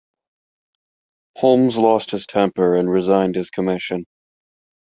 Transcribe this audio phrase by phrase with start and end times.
[1.35, 4.07] Holmes lost his temper and resigned his commission.